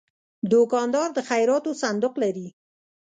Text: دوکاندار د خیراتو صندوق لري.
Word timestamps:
دوکاندار 0.51 1.09
د 1.13 1.19
خیراتو 1.29 1.71
صندوق 1.81 2.13
لري. 2.23 2.47